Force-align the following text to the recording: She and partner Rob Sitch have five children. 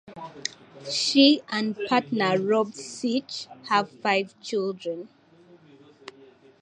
She 0.89 1.43
and 1.49 1.77
partner 1.87 2.35
Rob 2.39 2.73
Sitch 2.73 3.45
have 3.67 3.91
five 4.01 4.33
children. 4.41 5.09